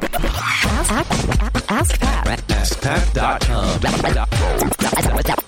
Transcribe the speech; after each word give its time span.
Ask, 0.00 1.98
Pat. 2.00 2.38
AskPat.com. 2.48 3.80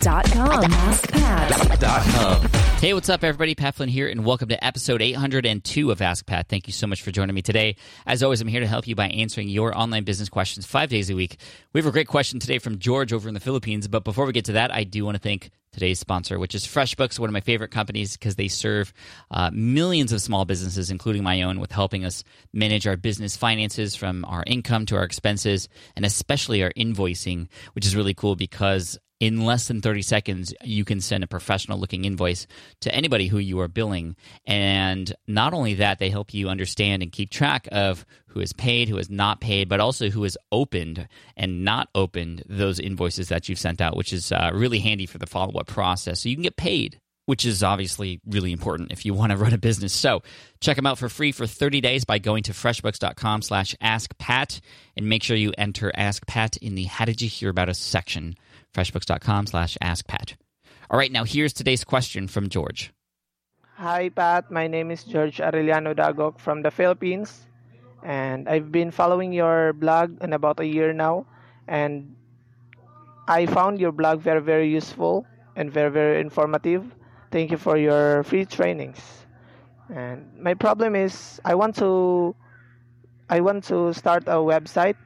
Dot 0.01 0.25
com. 0.33 0.63
AskPat. 0.65 2.51
Hey, 2.81 2.93
what's 2.95 3.09
up, 3.09 3.23
everybody? 3.23 3.55
Pat 3.55 3.77
Flynn 3.77 3.89
here, 3.89 4.09
and 4.09 4.25
welcome 4.25 4.49
to 4.49 4.65
episode 4.65 5.03
802 5.03 5.91
of 5.93 6.03
Ask 6.03 6.27
Pat. 6.27 6.49
Thank 6.49 6.67
you 6.67 6.73
so 6.73 6.87
much 6.89 7.03
for 7.03 7.13
joining 7.13 7.35
me 7.35 7.43
today. 7.43 7.77
As 8.07 8.23
always, 8.25 8.41
I'm 8.41 8.49
here 8.49 8.61
to 8.61 8.67
help 8.67 8.89
you 8.89 8.95
by 8.97 9.07
answering 9.09 9.49
your 9.49 9.77
online 9.77 10.03
business 10.05 10.29
questions 10.29 10.67
five 10.67 10.89
days 10.89 11.11
a 11.11 11.15
week. 11.15 11.37
We 11.73 11.79
have 11.79 11.87
a 11.87 11.93
great 11.93 12.09
question 12.09 12.41
today 12.41 12.59
from 12.59 12.79
George 12.79 13.13
over 13.13 13.29
in 13.29 13.35
the 13.35 13.41
Philippines, 13.41 13.87
but 13.87 14.03
before 14.03 14.27
we 14.27 14.33
get 14.33 14.47
to 14.47 14.53
that, 14.53 14.75
I 14.75 14.83
do 14.85 15.05
want 15.05 15.15
to 15.15 15.21
thank 15.21 15.51
today's 15.73 15.99
sponsor, 15.99 16.39
which 16.39 16.55
is 16.55 16.67
FreshBooks, 16.67 17.19
one 17.19 17.29
of 17.29 17.33
my 17.33 17.41
favorite 17.41 17.71
companies 17.71 18.17
because 18.17 18.37
they 18.37 18.49
serve 18.49 18.93
uh, 19.31 19.51
millions 19.53 20.13
of 20.13 20.21
small 20.21 20.45
businesses, 20.45 20.91
including 20.91 21.23
my 21.23 21.43
own, 21.43 21.61
with 21.61 21.73
helping 21.73 22.05
us 22.05 22.25
manage 22.53 22.87
our 22.87 22.97
business 22.97 23.37
finances 23.37 23.95
from 23.95 24.25
our 24.25 24.45
income 24.47 24.87
to 24.87 24.97
our 24.97 25.05
expenses, 25.05 25.69
and 25.97 26.05
especially 26.05 26.63
our 26.63 26.73
invoicing, 26.77 27.49
which 27.75 27.87
is 27.87 27.97
really 27.97 28.15
cool 28.15 28.37
because 28.37 28.99
in 29.21 29.45
less 29.45 29.69
than 29.69 29.83
30 29.83 30.03
seconds, 30.03 30.55
you 30.65 30.85
can 30.85 31.01
send 31.01 31.23
a 31.23 31.27
professional 31.27 31.79
looking 31.79 32.07
invoice 32.07 32.47
to 32.81 32.93
anybody 32.95 33.29
who 33.29 33.39
you 33.39 33.61
are 33.61 33.69
billing. 33.69 34.17
And 34.47 35.15
not 35.29 35.53
only 35.53 35.75
that, 35.75 35.99
they 35.99 36.09
help 36.09 36.33
you 36.33 36.49
understand 36.49 37.03
and 37.03 37.13
keep 37.13 37.31
track 37.31 37.69
of 37.71 38.07
who 38.29 38.41
is 38.41 38.55
paid, 38.55 38.89
who 38.89 38.97
is 38.97 39.11
not 39.11 39.41
paid, 39.41 39.69
but 39.69 39.79
also 39.79 40.09
who 40.09 40.23
has 40.23 40.39
opened 40.51 41.07
and 41.37 41.65
not 41.65 41.89
opened 41.95 42.43
those 42.49 42.81
invoices 42.81 43.29
that 43.29 43.49
you've 43.49 43.59
sent 43.59 43.83
out, 43.83 43.97
which 43.97 44.13
is 44.13 44.33
uh, 44.33 44.51
really 44.55 44.79
handy 44.79 45.05
for 45.05 45.19
the 45.19 45.27
follow 45.27 45.61
up 45.61 45.67
process. 45.67 46.21
So 46.21 46.29
you 46.31 46.37
can 46.37 46.43
get 46.43 46.57
paid. 46.57 46.99
Which 47.27 47.45
is 47.45 47.63
obviously 47.63 48.21
really 48.27 48.51
important 48.51 48.91
if 48.91 49.07
you 49.07 49.15
want 49.15 49.31
to 49.31 49.39
run 49.39 49.53
a 49.53 49.59
business. 49.59 49.93
So 49.93 50.23
check 50.61 50.77
them 50.77 50.87
out 50.87 50.99
for 50.99 51.09
free 51.09 51.31
for 51.33 51.47
30 51.47 51.81
days 51.81 52.05
by 52.05 52.19
going 52.19 52.43
to 52.45 52.53
freshbooks.com 52.53 53.43
slash 53.43 53.75
askpat 53.81 54.61
and 54.97 55.09
make 55.09 55.23
sure 55.23 55.37
you 55.37 55.53
enter 55.57 55.93
Ask 55.95 56.27
Pat 56.27 56.57
in 56.57 56.75
the 56.75 56.85
How 56.85 57.05
Did 57.05 57.23
You 57.23 57.29
Hear 57.29 57.51
About 57.51 57.69
Us 57.69 57.79
section 57.79 58.35
freshbooks.com 58.75 59.47
slash 59.47 59.77
askpat. 59.83 60.35
All 60.91 60.99
right, 60.99 61.13
now 61.13 61.25
here's 61.25 61.53
today's 61.53 61.85
question 61.85 62.27
from 62.27 62.49
George. 62.49 62.93
Hi, 63.77 64.09
Pat. 64.09 64.51
My 64.51 64.67
name 64.67 64.91
is 64.91 65.05
George 65.05 65.39
Arellano 65.39 65.95
Dagok 65.95 66.39
from 66.39 66.63
the 66.63 66.71
Philippines, 66.71 67.47
and 68.03 68.49
I've 68.49 68.71
been 68.71 68.91
following 68.91 69.33
your 69.33 69.73
blog 69.73 70.23
in 70.23 70.33
about 70.33 70.61
a 70.61 70.67
year 70.67 70.93
now, 70.93 71.27
and 71.67 72.15
I 73.27 73.47
found 73.47 73.81
your 73.81 73.93
blog 73.93 74.21
very, 74.21 74.43
very 74.43 74.69
useful 74.69 75.25
and 75.57 75.73
very, 75.73 75.91
very 75.91 76.21
informative. 76.21 76.85
Thank 77.31 77.51
you 77.51 77.57
for 77.59 77.77
your 77.77 78.23
free 78.25 78.45
trainings. 78.45 78.99
And 79.89 80.27
my 80.39 80.55
problem 80.55 80.95
is 80.95 81.41
I 81.45 81.55
want 81.55 81.77
to 81.77 82.35
I 83.31 83.41
want 83.41 83.65
to 83.71 83.93
start 83.95 84.25
a 84.27 84.39
website. 84.43 84.97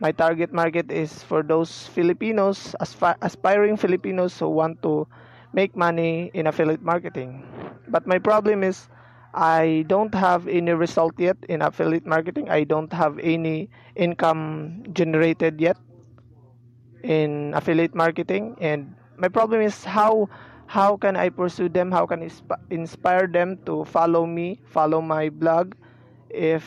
My 0.00 0.12
target 0.12 0.52
market 0.52 0.90
is 0.92 1.22
for 1.22 1.42
those 1.42 1.86
Filipinos, 1.88 2.74
aspi- 2.80 3.16
aspiring 3.22 3.76
Filipinos 3.76 4.38
who 4.38 4.48
want 4.50 4.82
to 4.82 5.08
make 5.52 5.76
money 5.76 6.30
in 6.34 6.46
affiliate 6.46 6.82
marketing. 6.82 7.44
But 7.88 8.06
my 8.06 8.18
problem 8.18 8.62
is 8.62 8.88
I 9.34 9.84
don't 9.88 10.14
have 10.14 10.48
any 10.48 10.72
result 10.72 11.14
yet 11.18 11.38
in 11.48 11.62
affiliate 11.62 12.06
marketing. 12.06 12.50
I 12.50 12.64
don't 12.64 12.92
have 12.92 13.18
any 13.20 13.70
income 13.96 14.84
generated 14.92 15.60
yet 15.60 15.78
in 17.02 17.52
affiliate 17.54 17.94
marketing 17.94 18.56
and 18.60 18.94
my 19.16 19.28
problem 19.28 19.60
is 19.60 19.84
how 19.84 20.28
how 20.66 20.96
can 20.96 21.16
I 21.16 21.28
pursue 21.28 21.68
them? 21.68 21.90
How 21.92 22.06
can 22.06 22.22
I 22.22 22.30
inspire 22.70 23.26
them 23.26 23.58
to 23.66 23.84
follow 23.84 24.26
me, 24.26 24.60
follow 24.66 25.00
my 25.00 25.28
blog 25.30 25.74
if 26.30 26.64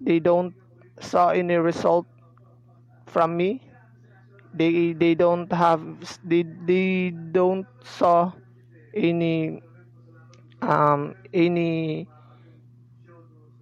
they 0.00 0.18
don't 0.20 0.54
saw 1.00 1.30
any 1.30 1.56
result 1.56 2.06
from 3.06 3.36
me? 3.36 3.60
They 4.54 4.92
they 4.94 5.14
don't 5.14 5.50
have 5.52 5.82
they 6.24 6.42
they 6.44 7.10
don't 7.10 7.66
saw 7.84 8.32
any 8.94 9.62
um 10.62 11.14
any 11.32 12.06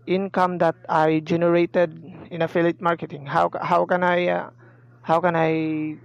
income 0.06 0.58
that 0.58 0.74
I 0.88 1.20
generated 1.20 1.90
in 2.30 2.42
affiliate 2.42 2.80
marketing. 2.80 3.26
How 3.26 3.50
how 3.60 3.84
can 3.86 4.02
I 4.02 4.28
uh, 4.28 4.50
how 5.02 5.20
can 5.20 5.36
I 5.36 5.96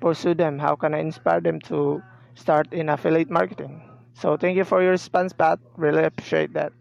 pursue 0.00 0.34
them? 0.34 0.58
How 0.58 0.76
can 0.76 0.94
I 0.94 1.00
inspire 1.00 1.40
them 1.40 1.60
to 1.72 2.02
start 2.34 2.72
in 2.72 2.88
affiliate 2.88 3.30
marketing? 3.30 3.82
So 4.14 4.36
thank 4.36 4.56
you 4.56 4.64
for 4.64 4.82
your 4.82 4.92
response, 4.92 5.32
Pat. 5.32 5.58
Really 5.76 6.04
appreciate 6.04 6.52
that. 6.54 6.72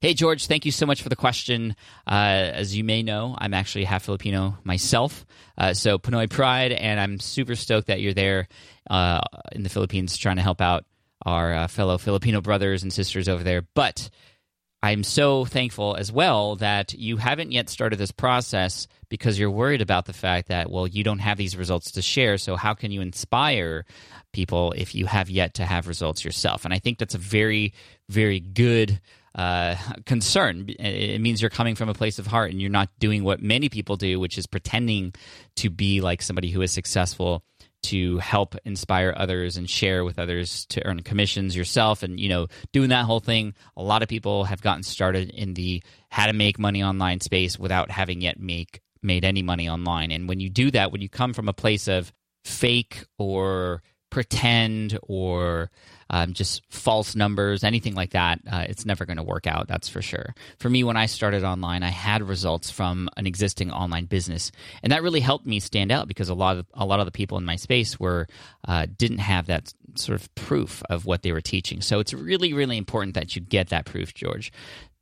Hey, 0.00 0.12
George, 0.12 0.48
thank 0.48 0.66
you 0.66 0.72
so 0.72 0.84
much 0.84 1.00
for 1.00 1.08
the 1.08 1.16
question. 1.16 1.74
Uh, 2.06 2.52
as 2.52 2.76
you 2.76 2.84
may 2.84 3.02
know, 3.02 3.34
I'm 3.38 3.54
actually 3.54 3.84
half 3.84 4.04
Filipino 4.04 4.58
myself, 4.62 5.24
uh, 5.56 5.72
so 5.72 5.98
Pinoy 5.98 6.28
pride, 6.28 6.72
and 6.72 7.00
I'm 7.00 7.18
super 7.18 7.54
stoked 7.54 7.86
that 7.86 8.02
you're 8.02 8.12
there 8.12 8.48
uh, 8.90 9.22
in 9.52 9.62
the 9.62 9.70
Philippines 9.70 10.18
trying 10.18 10.36
to 10.36 10.42
help 10.42 10.60
out 10.60 10.84
our 11.24 11.54
uh, 11.54 11.68
fellow 11.68 11.96
Filipino 11.96 12.42
brothers 12.42 12.82
and 12.82 12.92
sisters 12.92 13.30
over 13.30 13.42
there. 13.42 13.62
But 13.74 14.10
I'm 14.84 15.02
so 15.02 15.46
thankful 15.46 15.96
as 15.96 16.12
well 16.12 16.56
that 16.56 16.92
you 16.92 17.16
haven't 17.16 17.52
yet 17.52 17.70
started 17.70 17.98
this 17.98 18.10
process 18.10 18.86
because 19.08 19.38
you're 19.38 19.50
worried 19.50 19.80
about 19.80 20.04
the 20.04 20.12
fact 20.12 20.48
that, 20.48 20.70
well, 20.70 20.86
you 20.86 21.02
don't 21.02 21.20
have 21.20 21.38
these 21.38 21.56
results 21.56 21.92
to 21.92 22.02
share. 22.02 22.36
So, 22.36 22.54
how 22.54 22.74
can 22.74 22.92
you 22.92 23.00
inspire 23.00 23.86
people 24.34 24.72
if 24.76 24.94
you 24.94 25.06
have 25.06 25.30
yet 25.30 25.54
to 25.54 25.64
have 25.64 25.88
results 25.88 26.22
yourself? 26.22 26.66
And 26.66 26.74
I 26.74 26.80
think 26.80 26.98
that's 26.98 27.14
a 27.14 27.18
very, 27.18 27.72
very 28.10 28.40
good 28.40 29.00
uh, 29.34 29.76
concern. 30.04 30.66
It 30.68 31.22
means 31.22 31.40
you're 31.40 31.48
coming 31.48 31.76
from 31.76 31.88
a 31.88 31.94
place 31.94 32.18
of 32.18 32.26
heart 32.26 32.50
and 32.50 32.60
you're 32.60 32.70
not 32.70 32.90
doing 32.98 33.24
what 33.24 33.40
many 33.40 33.70
people 33.70 33.96
do, 33.96 34.20
which 34.20 34.36
is 34.36 34.46
pretending 34.46 35.14
to 35.56 35.70
be 35.70 36.02
like 36.02 36.20
somebody 36.20 36.50
who 36.50 36.60
is 36.60 36.72
successful 36.72 37.42
to 37.84 38.18
help 38.18 38.54
inspire 38.64 39.14
others 39.16 39.56
and 39.56 39.68
share 39.68 40.04
with 40.04 40.18
others 40.18 40.66
to 40.66 40.84
earn 40.86 41.02
commissions 41.02 41.56
yourself. 41.56 42.02
And 42.02 42.18
you 42.18 42.28
know 42.28 42.48
doing 42.72 42.90
that 42.90 43.04
whole 43.04 43.20
thing 43.20 43.54
a 43.76 43.82
lot 43.82 44.02
of 44.02 44.08
people 44.08 44.44
have 44.44 44.62
gotten 44.62 44.82
started 44.82 45.30
in 45.30 45.54
the 45.54 45.82
how 46.10 46.26
to 46.26 46.32
make 46.32 46.58
money 46.58 46.82
online 46.82 47.20
space 47.20 47.58
without 47.58 47.90
having 47.90 48.20
yet 48.20 48.38
make 48.38 48.80
made 49.02 49.24
any 49.24 49.42
money 49.42 49.68
online. 49.68 50.10
And 50.10 50.28
when 50.28 50.40
you 50.40 50.50
do 50.50 50.70
that 50.70 50.92
when 50.92 51.02
you 51.02 51.08
come 51.08 51.32
from 51.32 51.48
a 51.48 51.52
place 51.52 51.88
of 51.88 52.12
fake 52.44 53.04
or 53.18 53.82
pretend 54.14 54.96
or 55.02 55.72
um, 56.08 56.34
just 56.34 56.62
false 56.70 57.16
numbers, 57.16 57.64
anything 57.64 57.96
like 57.96 58.10
that, 58.10 58.38
uh, 58.48 58.64
it's 58.68 58.86
never 58.86 59.04
going 59.04 59.16
to 59.16 59.24
work 59.24 59.48
out. 59.48 59.66
That's 59.66 59.88
for 59.88 60.00
sure. 60.00 60.36
For 60.60 60.70
me, 60.70 60.84
when 60.84 60.96
I 60.96 61.06
started 61.06 61.42
online, 61.42 61.82
I 61.82 61.88
had 61.88 62.22
results 62.22 62.70
from 62.70 63.10
an 63.16 63.26
existing 63.26 63.72
online 63.72 64.04
business, 64.04 64.52
and 64.84 64.92
that 64.92 65.02
really 65.02 65.18
helped 65.18 65.46
me 65.46 65.58
stand 65.58 65.90
out 65.90 66.06
because 66.06 66.28
a 66.28 66.34
lot 66.34 66.58
of 66.58 66.66
a 66.74 66.86
lot 66.86 67.00
of 67.00 67.06
the 67.06 67.10
people 67.10 67.36
in 67.36 67.44
my 67.44 67.56
space 67.56 67.98
were 67.98 68.28
uh, 68.68 68.86
didn't 68.96 69.18
have 69.18 69.46
that 69.46 69.74
sort 69.96 70.20
of 70.20 70.32
proof 70.36 70.80
of 70.88 71.06
what 71.06 71.22
they 71.22 71.32
were 71.32 71.40
teaching. 71.40 71.80
So 71.80 71.98
it's 71.98 72.14
really, 72.14 72.52
really 72.52 72.76
important 72.76 73.14
that 73.14 73.34
you 73.34 73.42
get 73.42 73.70
that 73.70 73.84
proof, 73.84 74.14
George 74.14 74.52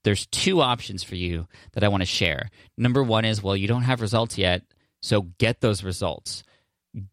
there's 0.05 0.27
two 0.27 0.61
options 0.61 1.05
for 1.05 1.15
you 1.15 1.47
that 1.75 1.85
I 1.85 1.89
want 1.89 2.01
to 2.01 2.07
share. 2.07 2.51
Number 2.77 3.05
one 3.05 3.25
is, 3.25 3.41
well, 3.41 3.57
you 3.57 3.69
don't 3.69 3.85
have 3.85 4.01
results 4.01 4.37
yet, 4.37 4.63
so 5.01 5.29
get 5.39 5.61
those 5.61 5.85
results. 5.85 6.43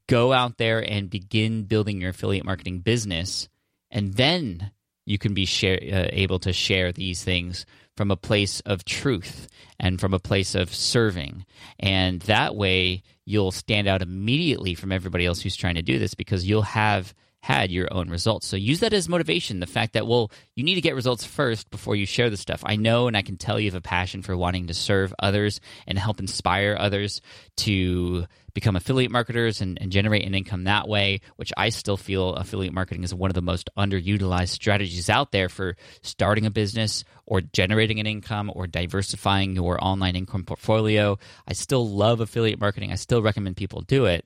Go 0.08 0.34
out 0.34 0.58
there 0.58 0.80
and 0.80 1.10
begin 1.10 1.64
building 1.64 2.02
your 2.02 2.10
affiliate 2.10 2.46
marketing 2.46 2.80
business, 2.80 3.48
and 3.90 4.14
then 4.14 4.72
you 5.06 5.18
can 5.18 5.34
be 5.34 5.46
share, 5.46 5.80
uh, 5.82 6.10
able 6.12 6.40
to 6.40 6.54
share 6.54 6.92
these 6.92 7.24
things 7.24 7.66
from 7.98 8.12
a 8.12 8.16
place 8.16 8.60
of 8.62 8.86
truth 8.86 9.48
and 9.80 10.00
from 10.00 10.14
a 10.14 10.20
place 10.20 10.56
of 10.56 10.74
serving. 10.74 11.46
And 11.80 12.22
that 12.22 12.56
way, 12.56 13.04
you'll 13.26 13.52
stand 13.52 13.88
out 13.88 14.02
immediately 14.02 14.76
from 14.76 14.92
everybody 14.92 15.26
else 15.26 15.42
who's 15.42 15.56
trying 15.56 15.76
to 15.76 15.82
do 15.82 16.00
this 16.00 16.14
because 16.14 16.46
you'll 16.48 16.62
have 16.62 17.14
had 17.42 17.72
your 17.72 17.92
own 17.94 18.10
results. 18.10 18.48
So 18.48 18.58
use 18.58 18.82
that 18.82 18.94
as 18.94 19.08
motivation. 19.08 19.60
The 19.60 19.66
fact 19.66 19.94
that, 19.94 20.06
well, 20.06 20.32
you 20.56 20.64
need 20.64 20.76
to 20.76 20.82
get 20.82 20.96
results 20.96 21.26
first 21.26 21.70
before 21.72 21.96
you 21.96 22.06
share 22.06 22.30
the 22.30 22.38
stuff. 22.38 22.62
I 22.66 22.76
know 22.76 23.08
and 23.08 23.16
I 23.16 23.22
can 23.22 23.38
tell 23.38 23.60
you 23.60 23.72
have 23.72 23.78
a 23.78 23.82
passion 23.82 24.22
for 24.22 24.36
wanting 24.36 24.68
to 24.68 24.74
serve 24.74 25.14
others 25.20 25.62
and 25.88 25.98
help 25.98 26.20
inspire 26.20 26.76
others 26.78 27.22
to 27.58 28.26
become 28.54 28.76
affiliate 28.76 29.12
marketers 29.12 29.62
and, 29.62 29.78
and 29.80 29.92
generate 29.92 30.26
an 30.26 30.36
income 30.36 30.66
that 30.66 30.88
way, 30.88 31.22
which 31.38 31.54
I 31.56 31.70
still 31.70 31.98
feel 31.98 32.34
affiliate 32.34 32.74
marketing 32.74 33.04
is 33.04 33.14
one 33.14 33.30
of 33.30 33.36
the 33.36 33.42
most 33.42 33.70
underutilized 33.78 34.50
strategies 34.50 35.10
out 35.10 35.32
there 35.32 35.48
for 35.48 35.78
starting 36.02 36.46
a 36.46 36.52
business 36.52 37.06
or 37.26 37.42
generating 37.42 38.00
an 38.00 38.08
income 38.08 38.52
or 38.54 38.68
diversifying 38.68 39.56
your 39.56 39.82
online 39.84 40.16
income 40.16 40.44
portfolio. 40.44 41.18
I 41.48 41.54
still 41.54 41.88
love 41.88 42.20
affiliate 42.20 42.60
marketing. 42.60 42.92
I 42.92 42.96
still 42.96 43.22
recommend 43.22 43.56
people 43.56 43.82
do 43.82 44.06
it. 44.06 44.26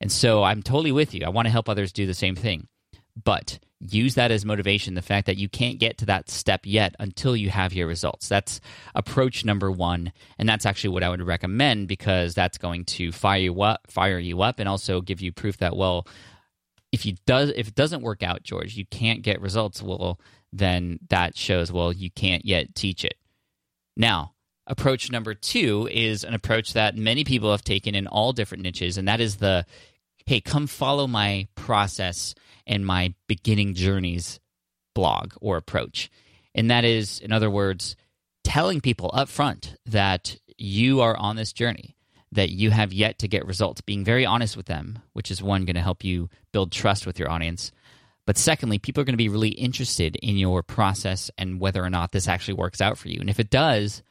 And 0.00 0.12
so 0.12 0.42
I'm 0.42 0.62
totally 0.62 0.92
with 0.92 1.14
you. 1.14 1.24
I 1.24 1.30
want 1.30 1.46
to 1.46 1.52
help 1.52 1.68
others 1.68 1.92
do 1.92 2.06
the 2.06 2.14
same 2.14 2.36
thing. 2.36 2.68
But 3.22 3.58
use 3.80 4.14
that 4.14 4.30
as 4.30 4.44
motivation 4.44 4.94
the 4.94 5.02
fact 5.02 5.26
that 5.26 5.36
you 5.36 5.48
can't 5.48 5.78
get 5.78 5.98
to 5.98 6.06
that 6.06 6.30
step 6.30 6.60
yet 6.64 6.94
until 6.98 7.36
you 7.36 7.50
have 7.50 7.72
your 7.72 7.86
results. 7.86 8.28
That's 8.28 8.60
approach 8.94 9.44
number 9.44 9.70
1 9.70 10.12
and 10.38 10.48
that's 10.48 10.66
actually 10.66 10.90
what 10.90 11.02
I 11.02 11.10
would 11.10 11.22
recommend 11.22 11.88
because 11.88 12.34
that's 12.34 12.58
going 12.58 12.84
to 12.86 13.12
fire 13.12 13.38
you 13.38 13.62
up, 13.62 13.90
fire 13.90 14.18
you 14.18 14.42
up 14.42 14.58
and 14.58 14.68
also 14.68 15.00
give 15.00 15.20
you 15.20 15.32
proof 15.32 15.58
that 15.58 15.76
well 15.76 16.06
if 16.92 17.04
you 17.04 17.14
does 17.26 17.50
if 17.50 17.68
it 17.68 17.74
doesn't 17.74 18.02
work 18.02 18.22
out, 18.22 18.42
George, 18.42 18.76
you 18.76 18.86
can't 18.86 19.22
get 19.22 19.40
results, 19.40 19.82
well 19.82 20.20
then 20.52 20.98
that 21.10 21.36
shows 21.36 21.70
well 21.70 21.92
you 21.92 22.10
can't 22.10 22.46
yet 22.46 22.74
teach 22.74 23.04
it. 23.04 23.16
Now, 23.96 24.32
approach 24.66 25.10
number 25.10 25.34
two 25.34 25.88
is 25.90 26.24
an 26.24 26.34
approach 26.34 26.72
that 26.72 26.96
many 26.96 27.24
people 27.24 27.50
have 27.50 27.62
taken 27.62 27.94
in 27.94 28.06
all 28.06 28.32
different 28.32 28.62
niches, 28.62 28.98
and 28.98 29.08
that 29.08 29.20
is 29.20 29.36
the 29.36 29.64
hey, 30.26 30.40
come 30.40 30.66
follow 30.66 31.06
my 31.06 31.46
process 31.54 32.34
and 32.66 32.84
my 32.84 33.14
beginning 33.28 33.74
journeys 33.74 34.40
blog 34.94 35.32
or 35.40 35.56
approach. 35.56 36.10
And 36.54 36.70
that 36.70 36.84
is, 36.84 37.20
in 37.20 37.32
other 37.32 37.50
words, 37.50 37.94
telling 38.42 38.80
people 38.80 39.10
up 39.12 39.28
front 39.28 39.76
that 39.86 40.36
you 40.56 41.00
are 41.00 41.16
on 41.16 41.36
this 41.36 41.52
journey, 41.52 41.94
that 42.32 42.50
you 42.50 42.70
have 42.70 42.92
yet 42.92 43.20
to 43.20 43.28
get 43.28 43.46
results, 43.46 43.82
being 43.82 44.04
very 44.04 44.26
honest 44.26 44.56
with 44.56 44.66
them, 44.66 44.98
which 45.12 45.30
is 45.30 45.42
one 45.42 45.64
going 45.64 45.76
to 45.76 45.82
help 45.82 46.02
you 46.02 46.28
build 46.52 46.72
trust 46.72 47.06
with 47.06 47.18
your 47.18 47.30
audience. 47.30 47.70
But 48.26 48.38
secondly, 48.38 48.78
people 48.78 49.02
are 49.02 49.04
going 49.04 49.12
to 49.12 49.18
be 49.18 49.28
really 49.28 49.50
interested 49.50 50.16
in 50.16 50.36
your 50.36 50.62
process 50.62 51.30
and 51.38 51.60
whether 51.60 51.84
or 51.84 51.90
not 51.90 52.10
this 52.10 52.26
actually 52.26 52.54
works 52.54 52.80
out 52.80 52.98
for 52.98 53.08
you. 53.08 53.20
And 53.20 53.30
if 53.30 53.38
it 53.38 53.50
does, 53.50 54.02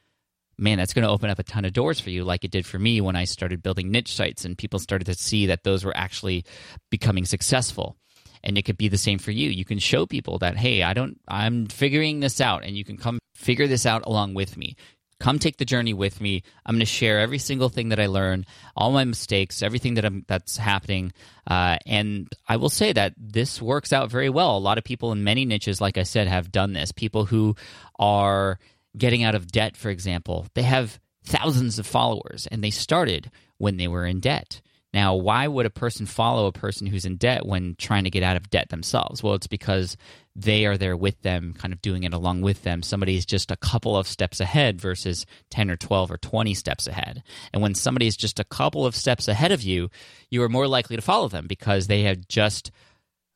man, 0.57 0.78
that's 0.78 0.94
going 0.94 1.04
to 1.04 1.12
open 1.12 1.30
up 1.30 1.40
a 1.40 1.44
ton 1.44 1.66
of 1.66 1.74
doors 1.74 2.00
for 2.00 2.10
you, 2.10 2.24
like 2.24 2.44
it 2.44 2.52
did 2.52 2.66
for 2.66 2.80
me 2.80 3.02
when 3.02 3.16
I 3.16 3.25
started 3.25 3.63
building 3.63 3.92
niche 3.92 4.16
sites 4.16 4.46
and 4.46 4.57
people 4.57 4.80
started 4.80 5.06
to 5.06 5.13
see 5.16 5.48
that 5.48 5.63
those 5.63 5.84
were 5.84 5.96
actually 5.96 6.46
becoming 6.90 7.25
successful. 7.25 7.98
And 8.44 8.57
it 8.57 8.62
could 8.62 8.78
be 8.78 8.90
the 8.90 8.98
same 8.98 9.18
for 9.18 9.31
you. 9.31 9.50
You 9.50 9.66
can 9.66 9.80
show 9.80 10.06
people 10.06 10.38
that, 10.40 10.56
hey, 10.56 10.84
I 10.84 10.94
don't, 10.94 11.19
I'm 11.28 11.66
figuring 11.66 12.19
this 12.19 12.40
out, 12.40 12.63
and 12.63 12.78
you 12.78 12.86
can 12.86 12.96
come 12.96 13.18
figure 13.34 13.68
this 13.68 13.88
out 13.88 14.06
along 14.06 14.36
with 14.36 14.56
me. 14.56 14.75
Come 15.19 15.40
take 15.40 15.57
the 15.57 15.66
journey 15.66 15.94
with 15.94 16.19
me. 16.22 16.44
I'm 16.66 16.75
going 16.75 16.81
to 16.81 16.86
share 16.86 17.22
every 17.22 17.40
single 17.40 17.69
thing 17.69 17.90
that 17.90 18.00
I 18.00 18.07
learn, 18.07 18.46
all 18.75 18.92
my 18.92 19.06
mistakes, 19.06 19.63
everything 19.63 19.96
that 19.96 20.06
I'm, 20.06 20.25
that's 20.28 20.57
happening. 20.57 21.13
Uh, 21.48 21.78
and 21.86 22.28
I 22.48 22.57
will 22.57 22.69
say 22.69 22.94
that 22.94 23.13
this 23.18 23.62
works 23.62 23.94
out 23.94 24.12
very 24.12 24.30
well. 24.30 24.57
A 24.57 24.60
lot 24.60 24.78
of 24.78 24.84
people 24.84 25.12
in 25.12 25.24
many 25.24 25.46
niches, 25.46 25.80
like 25.80 25.98
I 25.98 26.04
said, 26.04 26.28
have 26.28 26.52
done 26.52 26.74
this. 26.74 26.92
People 26.92 27.25
who 27.25 27.56
are 27.98 28.60
getting 28.97 29.24
out 29.24 29.36
of 29.36 29.51
debt, 29.51 29.77
for 29.77 29.89
example, 29.89 30.47
they 30.53 30.63
have 30.63 31.00
thousands 31.24 31.80
of 31.80 31.88
followers 31.88 32.47
and 32.51 32.63
they 32.63 32.71
started 32.71 33.31
when 33.57 33.77
they 33.77 33.88
were 33.88 34.06
in 34.06 34.19
debt. 34.19 34.62
Now, 34.94 35.15
why 35.15 35.45
would 35.45 35.65
a 35.65 35.71
person 35.71 36.06
follow 36.06 36.47
a 36.47 36.53
person 36.53 36.88
who's 36.88 37.03
in 37.03 37.18
debt 37.18 37.45
when 37.45 37.75
trying 37.77 38.06
to 38.06 38.09
get 38.09 38.24
out 38.24 38.38
of 38.38 38.50
debt 38.50 38.69
themselves? 38.69 39.21
Well, 39.21 39.33
it's 39.33 39.45
because 39.45 39.97
they 40.38 40.65
are 40.65 40.77
there 40.77 40.95
with 40.95 41.21
them, 41.21 41.53
kind 41.53 41.74
of 41.74 41.81
doing 41.81 42.03
it 42.03 42.13
along 42.13 42.42
with 42.42 42.63
them. 42.63 42.81
Somebody's 42.81 43.25
just 43.25 43.51
a 43.51 43.57
couple 43.57 43.97
of 43.97 44.07
steps 44.07 44.39
ahead 44.39 44.80
versus 44.80 45.25
10 45.50 45.69
or 45.69 45.75
12 45.75 46.12
or 46.12 46.18
20 46.18 46.53
steps 46.53 46.88
ahead. 46.88 47.24
And 47.51 47.62
when 47.62 47.75
somebody 47.75 48.07
is 48.07 48.15
just 48.15 48.39
a 48.39 48.45
couple 48.45 48.86
of 48.86 48.95
steps 48.95 49.27
ahead 49.27 49.51
of 49.51 49.63
you, 49.63 49.89
you 50.30 50.42
are 50.44 50.50
more 50.50 50.68
likely 50.68 50.95
to 50.95 51.01
follow 51.01 51.27
them 51.27 51.45
because 51.45 51.88
they 51.88 52.03
have 52.03 52.25
just 52.30 52.71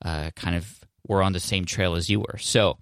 uh, 0.06 0.32
kind 0.38 0.56
of 0.56 0.80
were 1.06 1.22
on 1.22 1.34
the 1.34 1.42
same 1.42 1.66
trail 1.66 1.96
as 1.96 2.10
you 2.10 2.22
were. 2.22 2.38
So 2.38 2.78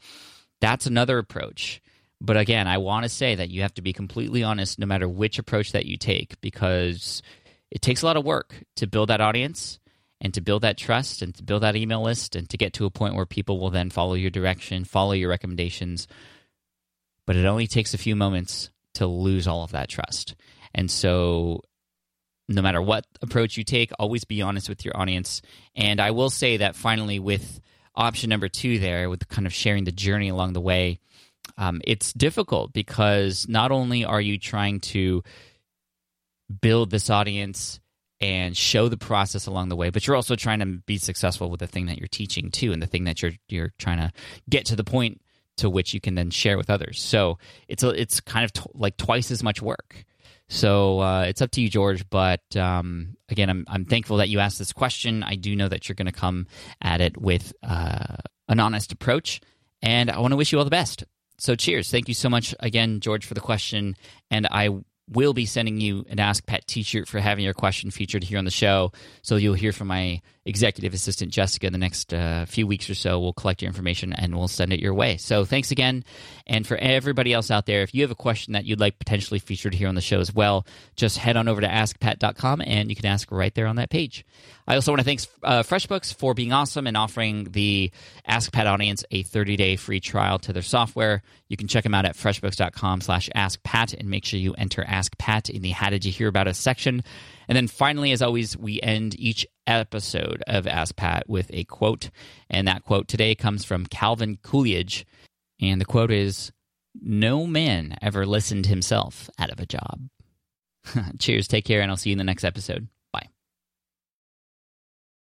that's 0.61 0.85
another 0.85 1.17
approach. 1.17 1.81
But 2.19 2.37
again, 2.37 2.67
I 2.67 2.79
want 2.79 3.03
to 3.03 3.09
say 3.09 3.35
that 3.35 3.49
you 3.49 3.61
have 3.61 3.73
to 3.75 3.81
be 3.81 3.93
completely 3.93 4.43
honest 4.43 4.79
no 4.79 4.85
matter 4.85 5.07
which 5.07 5.37
approach 5.37 5.73
that 5.73 5.85
you 5.85 5.97
take 5.97 6.39
because 6.41 7.21
it 7.69 7.81
takes 7.81 8.01
a 8.01 8.05
lot 8.05 8.17
of 8.17 8.25
work 8.25 8.63
to 8.77 8.87
build 8.87 9.09
that 9.09 9.21
audience 9.21 9.79
and 10.19 10.33
to 10.33 10.41
build 10.41 10.63
that 10.63 10.77
trust 10.77 11.21
and 11.21 11.35
to 11.35 11.43
build 11.43 11.63
that 11.63 11.75
email 11.75 12.01
list 12.01 12.35
and 12.35 12.49
to 12.49 12.57
get 12.57 12.73
to 12.73 12.85
a 12.85 12.91
point 12.91 13.15
where 13.15 13.25
people 13.25 13.59
will 13.59 13.69
then 13.69 13.89
follow 13.89 14.15
your 14.15 14.31
direction, 14.31 14.83
follow 14.83 15.11
your 15.11 15.29
recommendations. 15.29 16.07
But 17.27 17.35
it 17.35 17.45
only 17.45 17.67
takes 17.67 17.93
a 17.93 17.99
few 17.99 18.15
moments 18.15 18.71
to 18.95 19.05
lose 19.05 19.47
all 19.47 19.63
of 19.63 19.71
that 19.73 19.89
trust. 19.89 20.33
And 20.73 20.89
so 20.89 21.61
no 22.49 22.61
matter 22.61 22.81
what 22.81 23.05
approach 23.21 23.57
you 23.57 23.63
take, 23.63 23.91
always 23.99 24.23
be 24.23 24.41
honest 24.41 24.69
with 24.69 24.85
your 24.85 24.97
audience. 24.97 25.41
And 25.75 25.99
I 25.99 26.11
will 26.11 26.29
say 26.29 26.57
that 26.57 26.75
finally, 26.75 27.19
with 27.19 27.59
option 27.95 28.29
number 28.29 28.47
two, 28.47 28.79
there, 28.79 29.09
with 29.09 29.27
kind 29.27 29.45
of 29.45 29.53
sharing 29.53 29.83
the 29.83 29.91
journey 29.91 30.29
along 30.29 30.53
the 30.53 30.61
way, 30.61 30.99
um, 31.57 31.81
it's 31.83 32.13
difficult 32.13 32.73
because 32.73 33.47
not 33.47 33.71
only 33.71 34.05
are 34.05 34.21
you 34.21 34.37
trying 34.37 34.79
to 34.79 35.23
build 36.61 36.91
this 36.91 37.09
audience 37.09 37.79
and 38.19 38.55
show 38.55 38.87
the 38.87 38.97
process 38.97 39.47
along 39.47 39.69
the 39.69 39.75
way, 39.75 39.89
but 39.89 40.05
you're 40.07 40.15
also 40.15 40.35
trying 40.35 40.59
to 40.59 40.65
be 40.65 40.97
successful 40.97 41.49
with 41.49 41.59
the 41.59 41.67
thing 41.67 41.85
that 41.87 41.97
you're 41.97 42.07
teaching 42.07 42.51
too, 42.51 42.71
and 42.71 42.81
the 42.81 42.87
thing 42.87 43.03
that 43.05 43.21
you're 43.21 43.33
you're 43.49 43.73
trying 43.77 43.97
to 43.97 44.11
get 44.49 44.65
to 44.65 44.75
the 44.75 44.83
point 44.83 45.21
to 45.57 45.69
which 45.69 45.93
you 45.93 45.99
can 45.99 46.15
then 46.15 46.29
share 46.29 46.57
with 46.57 46.69
others. 46.69 47.01
So 47.01 47.37
it's 47.67 47.83
a, 47.83 47.89
it's 47.89 48.19
kind 48.19 48.45
of 48.45 48.53
t- 48.53 48.71
like 48.73 48.97
twice 48.97 49.31
as 49.31 49.43
much 49.43 49.61
work. 49.61 50.05
So 50.49 50.99
uh, 50.99 51.23
it's 51.23 51.41
up 51.41 51.51
to 51.51 51.61
you, 51.61 51.69
George. 51.69 52.09
But 52.09 52.55
um, 52.55 53.17
again, 53.29 53.49
I'm 53.49 53.65
I'm 53.67 53.85
thankful 53.85 54.17
that 54.17 54.29
you 54.29 54.39
asked 54.39 54.59
this 54.59 54.73
question. 54.73 55.23
I 55.23 55.35
do 55.35 55.55
know 55.55 55.67
that 55.67 55.89
you're 55.89 55.95
going 55.95 56.05
to 56.05 56.11
come 56.11 56.47
at 56.81 57.01
it 57.01 57.17
with 57.17 57.53
uh, 57.63 58.17
an 58.47 58.59
honest 58.59 58.91
approach, 58.91 59.41
and 59.81 60.09
I 60.09 60.19
want 60.19 60.31
to 60.31 60.37
wish 60.37 60.51
you 60.51 60.57
all 60.57 60.63
the 60.63 60.71
best. 60.71 61.03
So 61.37 61.55
cheers. 61.55 61.91
Thank 61.91 62.07
you 62.07 62.13
so 62.13 62.29
much 62.29 62.55
again, 62.59 62.99
George, 62.99 63.25
for 63.25 63.33
the 63.33 63.41
question, 63.41 63.95
and 64.31 64.47
I 64.49 64.69
will 65.09 65.33
be 65.33 65.45
sending 65.45 65.79
you 65.79 66.05
an 66.09 66.19
Ask 66.19 66.45
Pat 66.45 66.67
t-shirt 66.67 67.07
for 67.07 67.19
having 67.19 67.45
your 67.45 67.53
question 67.53 67.91
featured 67.91 68.23
here 68.23 68.37
on 68.37 68.45
the 68.45 68.51
show. 68.51 68.91
So 69.21 69.35
you'll 69.37 69.53
hear 69.53 69.71
from 69.71 69.87
my 69.87 70.21
executive 70.47 70.93
assistant 70.93 71.31
Jessica 71.31 71.67
in 71.67 71.73
the 71.73 71.79
next 71.79 72.13
uh, 72.13 72.45
few 72.45 72.65
weeks 72.65 72.89
or 72.89 72.95
so. 72.95 73.19
We'll 73.19 73.33
collect 73.33 73.61
your 73.61 73.67
information 73.67 74.13
and 74.13 74.35
we'll 74.35 74.47
send 74.47 74.73
it 74.73 74.79
your 74.79 74.93
way. 74.93 75.17
So 75.17 75.45
thanks 75.45 75.71
again, 75.71 76.03
and 76.47 76.65
for 76.65 76.77
everybody 76.77 77.33
else 77.33 77.51
out 77.51 77.65
there, 77.65 77.81
if 77.81 77.93
you 77.93 78.01
have 78.03 78.11
a 78.11 78.15
question 78.15 78.53
that 78.53 78.65
you'd 78.65 78.79
like 78.79 78.97
potentially 78.99 79.39
featured 79.39 79.73
here 79.73 79.89
on 79.89 79.95
the 79.95 80.01
show 80.01 80.19
as 80.19 80.33
well, 80.33 80.65
just 80.95 81.17
head 81.17 81.37
on 81.37 81.47
over 81.47 81.61
to 81.61 81.67
AskPat.com 81.67 82.61
and 82.65 82.89
you 82.89 82.95
can 82.95 83.05
ask 83.05 83.31
right 83.31 83.53
there 83.53 83.67
on 83.67 83.75
that 83.75 83.89
page. 83.89 84.25
I 84.67 84.75
also 84.75 84.91
want 84.91 84.99
to 84.99 85.05
thank 85.05 85.21
uh, 85.43 85.63
FreshBooks 85.63 86.13
for 86.13 86.33
being 86.33 86.51
awesome 86.51 86.87
and 86.87 86.97
offering 86.97 87.45
the 87.51 87.91
Ask 88.25 88.51
Pat 88.51 88.67
audience 88.67 89.03
a 89.11 89.23
30-day 89.23 89.77
free 89.77 89.99
trial 89.99 90.39
to 90.39 90.53
their 90.53 90.61
software. 90.61 91.23
You 91.47 91.55
can 91.55 91.67
check 91.67 91.83
them 91.83 91.93
out 91.93 92.05
at 92.05 92.15
freshbooks.com 92.15 93.01
slash 93.01 93.29
askpat 93.35 93.97
and 93.97 94.09
make 94.09 94.25
sure 94.25 94.39
you 94.39 94.53
enter 94.53 94.83
Ask 94.85 95.17
Pat 95.17 95.49
in 95.49 95.61
the 95.61 95.69
How 95.69 95.89
Did 95.89 96.03
You 96.03 96.11
Hear 96.11 96.27
About 96.27 96.47
Us 96.47 96.57
section. 96.57 97.03
And 97.47 97.55
then 97.55 97.67
finally, 97.67 98.11
as 98.11 98.21
always, 98.21 98.57
we 98.57 98.81
end 98.81 99.17
each 99.17 99.47
episode 99.67 100.43
of 100.47 100.65
Ask 100.65 100.95
Pat 100.95 101.29
with 101.29 101.51
a 101.53 101.63
quote. 101.65 102.09
And 102.49 102.67
that 102.67 102.83
quote 102.83 103.07
today 103.07 103.35
comes 103.35 103.65
from 103.65 103.85
Calvin 103.85 104.37
Coolidge. 104.41 105.05
And 105.61 105.79
the 105.79 105.85
quote 105.85 106.11
is, 106.11 106.51
no 106.99 107.45
man 107.45 107.97
ever 108.01 108.25
listened 108.25 108.65
himself 108.65 109.29
out 109.37 109.51
of 109.51 109.59
a 109.59 109.65
job. 109.65 110.09
Cheers, 111.19 111.47
take 111.47 111.65
care, 111.65 111.81
and 111.81 111.91
I'll 111.91 111.97
see 111.97 112.09
you 112.09 112.15
in 112.15 112.17
the 112.17 112.23
next 112.23 112.43
episode. 112.43 112.87